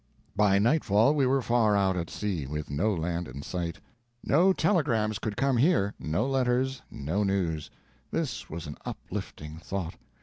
By 0.35 0.57
nightfall 0.57 1.13
we 1.13 1.27
were 1.27 1.43
far 1.43 1.77
out 1.77 1.95
at 1.95 2.09
sea, 2.09 2.47
with 2.47 2.71
no 2.71 2.91
land 2.91 3.27
in 3.27 3.43
sight. 3.43 3.79
No 4.23 4.51
telegrams 4.51 5.19
could 5.19 5.37
come 5.37 5.57
here, 5.57 5.93
no 5.99 6.25
letters, 6.25 6.81
no 6.89 7.23
news. 7.23 7.69
This 8.09 8.49
was 8.49 8.65
an 8.65 8.77
uplifting 8.83 9.59
thought. 9.59 9.97